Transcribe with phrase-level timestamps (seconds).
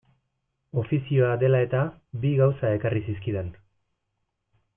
[0.83, 1.81] Ofizioa dela-eta,
[2.25, 3.53] bi gauza ekarri zizkidan.